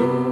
Ooh. 0.00 0.27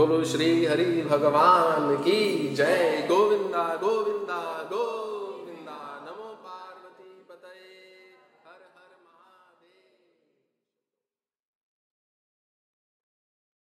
बोलो 0.00 0.24
श्री 0.24 0.64
हरि 0.64 0.84
भगवान 0.84 1.96
की 1.96 2.48
जय। 2.54 3.06
गोविंदा 3.08 3.80
गोविंदा 3.82 4.68
गोविंदा। 4.72 4.99